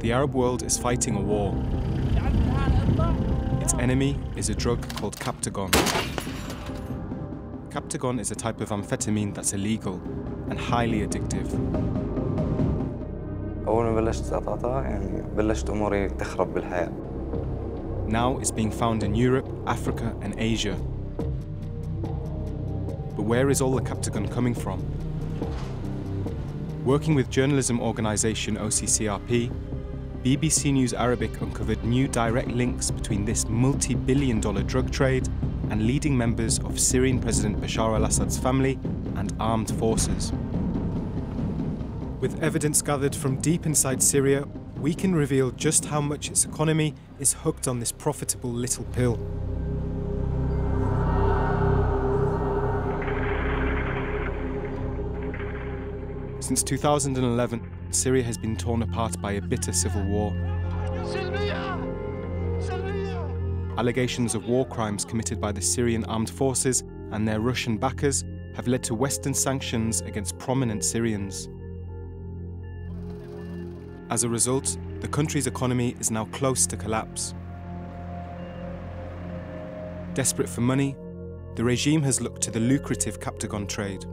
[0.00, 1.54] The Arab world is fighting a war.
[3.60, 5.70] Its enemy is a drug called Captagon.
[7.70, 10.00] Captagon is a type of amphetamine that's illegal
[10.50, 11.48] and highly addictive.
[13.66, 16.92] أول ما بلشت أتعاطى يعني بلشت أموري تخرب بالحياة.
[18.08, 20.76] Now it's being found in Europe, Africa, and Asia.
[23.16, 24.80] But where is all the Captagon coming from?
[26.85, 29.49] Working with journalism organisation OCCRP,
[30.21, 35.29] BBC News Arabic uncovered new direct links between this multi billion dollar drug trade
[35.69, 38.77] and leading members of Syrian President Bashar al Assad's family
[39.15, 40.33] and armed forces.
[42.19, 46.95] With evidence gathered from deep inside Syria, we can reveal just how much its economy
[47.17, 49.17] is hooked on this profitable little pill.
[56.43, 60.33] Since 2011, Syria has been torn apart by a bitter civil war.
[63.77, 68.25] Allegations of war crimes committed by the Syrian armed forces and their Russian backers
[68.57, 71.47] have led to Western sanctions against prominent Syrians.
[74.09, 77.33] As a result, the country's economy is now close to collapse.
[80.13, 80.97] Desperate for money,
[81.55, 84.05] the regime has looked to the lucrative Captagon trade.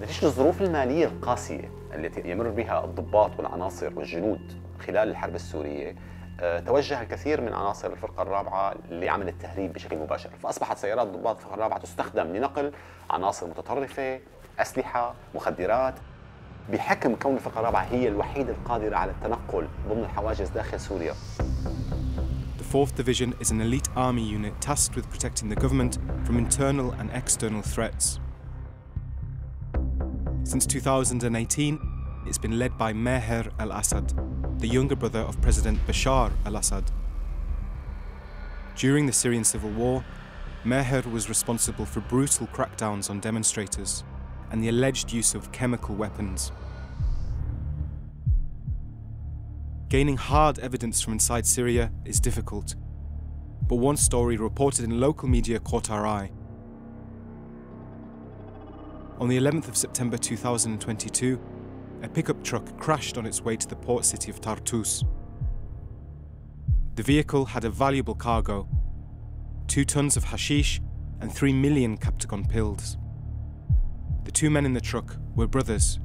[0.00, 4.52] ليش الظروف المالية القاسية التي يمر بها الضباط والعناصر والجنود
[4.86, 5.96] خلال الحرب السورية.
[6.40, 10.30] آه، توجه الكثير من عناصر الفرقة الرابعة لعمل التهريب بشكل مباشر.
[10.42, 12.72] فأصبحت سيارات ضباط الفرقة الرابعة تستخدم لنقل
[13.10, 14.20] عناصر متطرفة
[14.58, 15.94] أسلحة مخدرات.
[16.72, 21.14] بحكم كون الفرقة الرابعة هي الوحيدة القادرة على التنقل ضمن الحواجز داخل سوريا.
[22.58, 26.92] The 4th Division is an elite army unit tasked with protecting the government from internal
[27.00, 28.20] and external threats.
[30.48, 31.78] Since 2018,
[32.24, 34.14] it's been led by Maher al Assad,
[34.58, 36.90] the younger brother of President Bashar al Assad.
[38.74, 40.02] During the Syrian civil war,
[40.64, 44.04] Meher was responsible for brutal crackdowns on demonstrators
[44.50, 46.50] and the alleged use of chemical weapons.
[49.90, 52.74] Gaining hard evidence from inside Syria is difficult,
[53.68, 56.30] but one story reported in local media caught our eye.
[59.20, 61.40] On the 11th of September 2022,
[62.04, 65.02] a pickup truck crashed on its way to the port city of Tartus.
[66.94, 68.68] The vehicle had a valuable cargo
[69.66, 70.80] two tons of hashish
[71.20, 72.96] and three million Captagon pills.
[74.24, 75.98] The two men in the truck were brothers.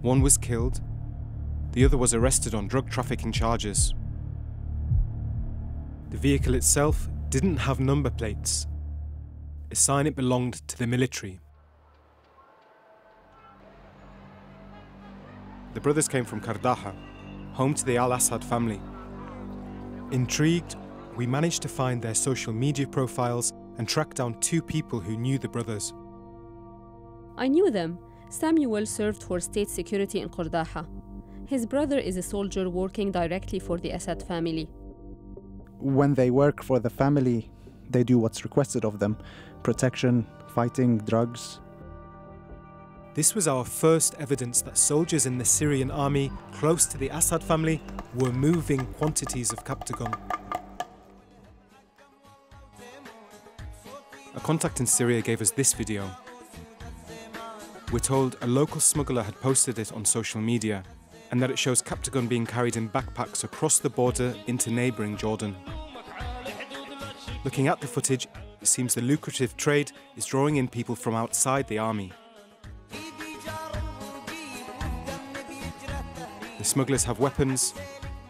[0.00, 0.80] One was killed,
[1.72, 3.92] the other was arrested on drug trafficking charges.
[6.10, 8.68] The vehicle itself didn't have number plates,
[9.72, 11.40] a sign it belonged to the military.
[15.74, 16.94] The brothers came from Kardaha,
[17.52, 18.80] home to the Al Assad family.
[20.10, 20.76] Intrigued,
[21.16, 25.38] we managed to find their social media profiles and track down two people who knew
[25.38, 25.92] the brothers.
[27.36, 27.98] I knew them.
[28.30, 30.86] Samuel served for state security in Qardaha.
[31.46, 34.68] His brother is a soldier working directly for the Assad family.
[35.78, 37.50] When they work for the family,
[37.90, 39.16] they do what's requested of them
[39.62, 41.60] protection, fighting drugs.
[43.18, 47.42] This was our first evidence that soldiers in the Syrian army close to the Assad
[47.42, 47.82] family
[48.14, 50.16] were moving quantities of Captagon.
[54.36, 56.08] A contact in Syria gave us this video.
[57.90, 60.84] We're told a local smuggler had posted it on social media
[61.32, 65.56] and that it shows Captagon being carried in backpacks across the border into neighbouring Jordan.
[67.42, 68.28] Looking at the footage,
[68.60, 72.12] it seems the lucrative trade is drawing in people from outside the army.
[76.67, 77.73] smugglers have weapons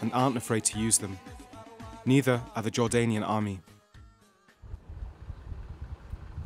[0.00, 1.18] and aren't afraid to use them.
[2.04, 3.60] Neither are the Jordanian army.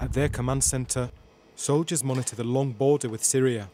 [0.00, 1.10] At their command centre,
[1.54, 3.68] soldiers monitor the long border with Syria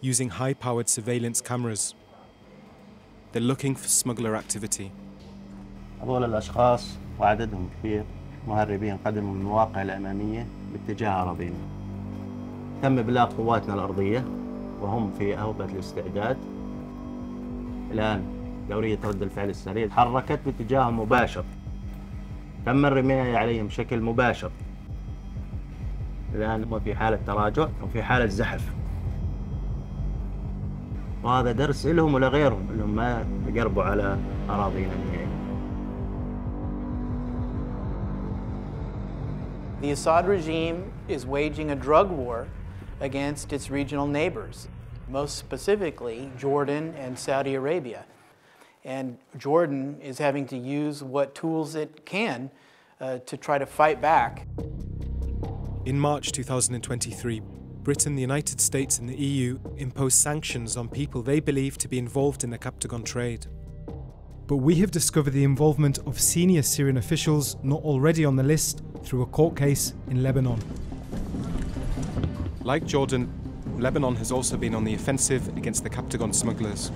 [0.00, 1.94] using high powered surveillance cameras.
[3.32, 4.90] They're looking for smuggler activity.
[6.02, 6.84] هذول الأشخاص
[7.20, 8.04] وعددهم كبير
[8.48, 11.56] مهربين قدموا من المواقع الأمامية باتجاه أراضينا
[12.82, 14.24] تم إبلاغ قواتنا الأرضية
[14.80, 16.36] وهم في أهبة الاستعداد
[17.93, 18.23] الآن
[18.69, 19.87] دورية رد الفعل السريع.
[19.87, 21.43] تحركت باتجاه مباشر.
[22.65, 24.51] تم الرماية عليهم بشكل مباشر.
[26.35, 28.73] الآن هم في حالة تراجع وفي حالة زحف.
[31.23, 34.17] وهذا درس لهم ولغيرهم انهم ما يقربوا على
[34.49, 35.27] اراضينا نهائيا.
[39.81, 42.47] The Assad regime is waging a drug war
[43.01, 44.69] against its regional neighbors.
[45.07, 48.05] Most specifically Jordan and Saudi Arabia.
[48.83, 52.51] And Jordan is having to use what tools it can
[52.99, 54.47] uh, to try to fight back.
[55.85, 57.41] In March 2023,
[57.83, 61.99] Britain, the United States, and the EU imposed sanctions on people they believe to be
[61.99, 63.47] involved in the Captagon trade.
[64.47, 68.81] But we have discovered the involvement of senior Syrian officials not already on the list
[69.03, 70.59] through a court case in Lebanon.
[72.61, 73.29] Like Jordan,
[73.77, 76.91] Lebanon has also been on the offensive against the Captagon smugglers.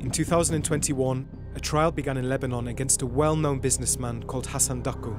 [0.00, 5.18] In 2021, a trial began in Lebanon against a well known businessman called Hassan Daku.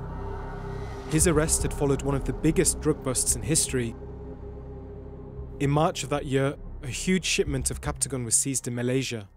[1.11, 3.95] His arrest had followed one of the biggest drug busts in history.
[5.59, 9.27] In March of that year, a huge shipment of Captagon was seized in Malaysia.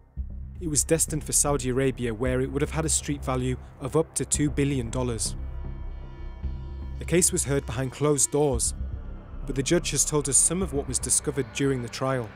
[0.61, 3.96] It was destined for Saudi Arabia, where it would have had a street value of
[3.96, 4.90] up to $2 billion.
[7.00, 8.75] The case was heard behind closed doors,
[9.47, 12.29] but the judge has told us some of what was discovered during the trial.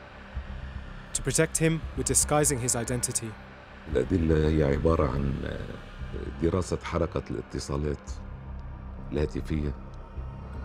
[1.13, 3.31] To protect him, we're disguising his identity.
[3.93, 5.33] الأدلة هي عبارة عن
[6.41, 8.11] دراسة حركة الاتصالات
[9.11, 9.73] الهاتفية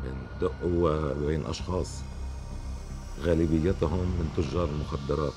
[0.02, 2.02] بين وبين أشخاص
[3.20, 5.32] غالبيتهم من تجار المخدرات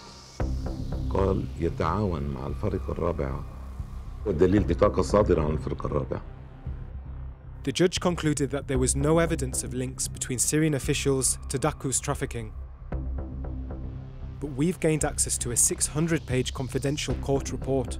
[1.09, 3.43] قال يتعاون مع الفرقة الرابعة
[4.25, 6.21] والدليل بطاقة صادرة عن الفرقة الرابعة
[7.63, 12.01] The judge concluded that there was no evidence of links between Syrian officials to Daku's
[12.01, 12.51] trafficking.
[14.41, 17.99] But we've gained access to a 600 page confidential court report.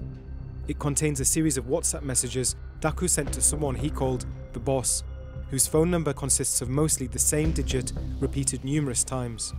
[0.68, 5.06] It contains a series of WhatsApp messages Daku sent to someone he called the boss,
[5.50, 9.54] whose phone number consists of mostly the same digit repeated numerous times.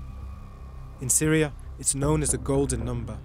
[1.00, 3.18] In Syria, it's known as a golden number.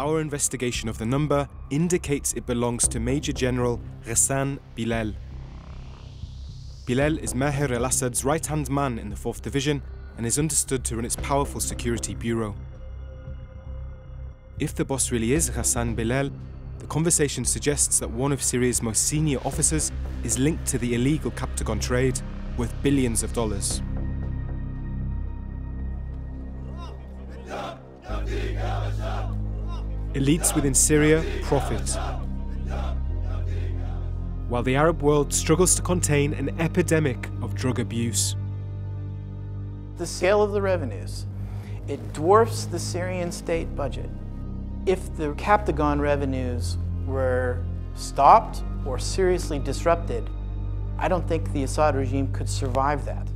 [0.00, 5.12] Our investigation of the number indicates it belongs to Major General Ghassan Bilal.
[6.86, 9.82] Bilal is Maher al Assad's right hand man in the 4th Division
[10.16, 12.54] and is understood to run its powerful security bureau.
[14.58, 16.30] If the boss really is Ghassan Bilal,
[16.78, 19.92] the conversation suggests that one of Syria's most senior officers
[20.24, 22.18] is linked to the illegal Captagon trade
[22.56, 23.82] worth billions of dollars.
[30.14, 31.96] Elites within Syria profit,
[34.48, 38.34] while the Arab world struggles to contain an epidemic of drug abuse.
[39.98, 41.26] The scale of the revenues,
[41.86, 44.10] it dwarfs the Syrian state budget.
[44.84, 47.62] If the Captagon revenues were
[47.94, 50.28] stopped or seriously disrupted,
[50.98, 53.28] I don't think the Assad regime could survive that.